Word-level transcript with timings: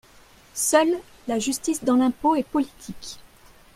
Seule, 0.55 0.97
la 1.27 1.37
justice 1.37 1.83
dans 1.83 1.95
l’impôt 1.97 2.33
est 2.33 2.41
politique. 2.41 3.19